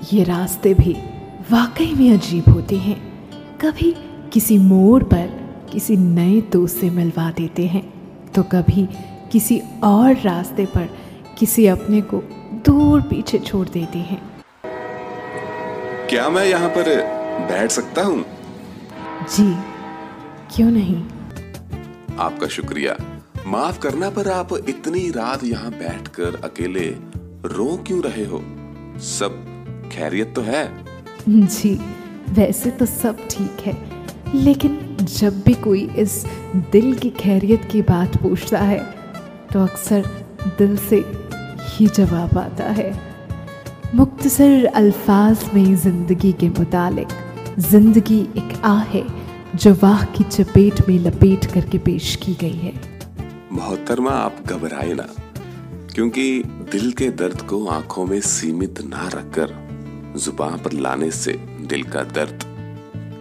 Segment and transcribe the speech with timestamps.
[0.00, 0.92] ये रास्ते भी
[1.50, 2.96] वाकई में अजीब होते हैं।
[3.58, 3.92] कभी
[4.32, 5.26] किसी मोड़ पर
[5.72, 7.82] किसी नए दोस्त से मिलवा देते हैं
[8.32, 8.86] तो कभी
[9.32, 10.88] किसी और रास्ते पर
[11.38, 12.22] किसी अपने को
[12.66, 14.20] दूर पीछे छोड़ देते हैं।
[16.10, 16.94] क्या मैं यहाँ पर
[17.48, 18.24] बैठ सकता हूँ?
[19.26, 19.52] जी
[20.54, 21.02] क्यों नहीं?
[22.18, 22.96] आपका शुक्रिया।
[23.46, 26.88] माफ़ करना पर आप इतनी रात यहाँ बैठकर अकेले
[27.46, 28.42] रो क्यों रहे हो?
[28.98, 29.46] सब
[29.92, 30.68] खैरियत तो है।
[31.28, 31.78] जी
[32.30, 33.76] वैसे तो सब ठीक है
[34.34, 36.24] लेकिन जब भी कोई इस
[36.72, 38.78] दिल की खैरियत की बात पूछता है
[39.52, 40.06] तो अक्सर
[40.58, 41.04] दिल से
[41.60, 42.92] ही जवाब आता है।
[43.94, 47.08] मुख्तसर अल्फाज में ज़िंदगी के मुतालिक
[47.60, 49.04] ज़िंदगी एक आ है
[49.54, 52.72] जो वाह की चपेट में लपेट करके पेश की गई है।
[53.52, 55.06] मोहतरमा आप घबराए ना
[55.94, 59.58] क्योंकि दिल के दर्द को आँखों में सीमित ना रखकर
[60.16, 62.44] ज़ुबान पर लाने से दिल का दर्द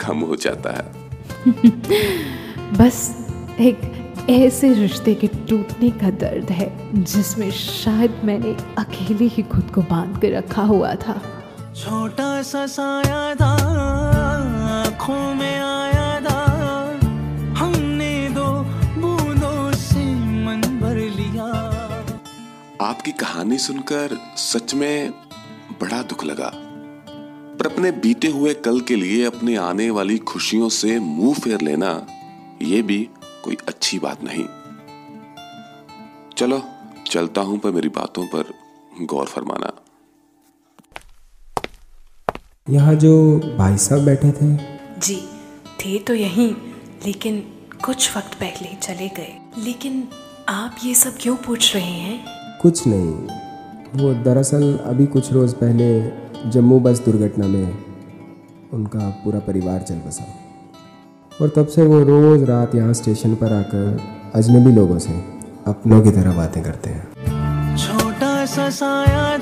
[0.00, 1.10] कम हो जाता है।
[2.72, 3.26] बस
[3.60, 3.92] एक
[4.30, 10.20] ऐसे रिश्ते के टूटने का दर्द है जिसमें शायद मैंने अकेले ही खुद को बाँध
[10.20, 11.22] के रखा हुआ था।
[11.74, 13.52] छोटा सा साया था
[14.84, 16.44] आँखों में आया था।
[17.58, 18.46] हमने दो
[19.00, 21.44] बूंदों से मन भर लिया।
[22.82, 25.10] आपकी कहानी सुनकर सच में
[25.80, 26.52] बड़ा दुख लगा।
[27.62, 32.06] पर अपने बीते हुए कल के लिए अपने आने वाली खुशियों से मुँह फेर लेना
[32.62, 33.08] यह भी
[33.44, 34.44] कोई अच्छी बात नहीं।
[36.36, 36.62] चलो
[37.06, 38.54] चलता हूँ पर मेरी बातों पर
[39.02, 39.72] गौर फरमाना।
[42.70, 44.56] यहाँ जो भाई साहब बैठे थे।
[45.00, 45.16] जी
[45.80, 46.52] थे तो यहीं
[47.06, 47.40] लेकिन
[47.84, 50.08] कुछ वक्त पहले चले गए। लेकिन
[50.48, 52.24] आप ये सब क्यों पूछ रहे हैं?
[52.62, 53.14] कुछ नहीं
[54.00, 57.74] वो दरअसल अभी कुछ रोज़ पहले जम्मू बस दुर्घटना में
[58.72, 60.24] उनका पूरा परिवार चल बसा।
[61.42, 64.00] और तब से वो रोज़ रात यहाँ स्टेशन पर आकर
[64.34, 65.12] अजनबी लोगों से
[65.66, 69.36] अपनों की तरह बातें करते हैं। छोटा सा साया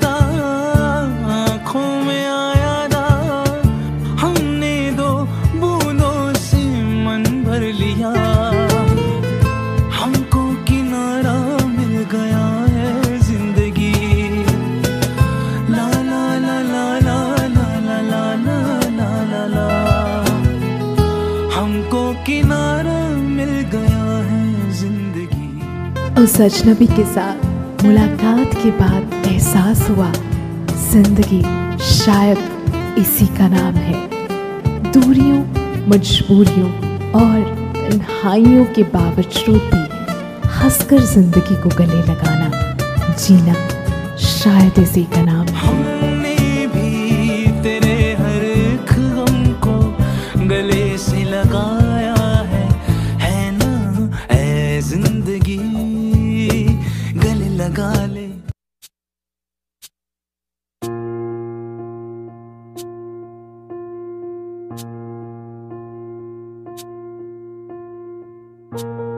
[26.21, 30.11] उस अजनबी के साथ मुलाकात के बाद एहसास हुआ,
[30.91, 31.41] ज़िंदगी
[31.83, 35.39] शायद इसी का नाम है। दूरियों,
[35.89, 36.69] मजबूरियों
[37.21, 37.39] और
[37.75, 42.51] तन्हाइयों के बावजूद भी हंसकर ज़िंदगी को गले लगाना,
[43.15, 43.55] जीना
[44.27, 45.47] शायद इसी का नाम
[68.73, 69.10] you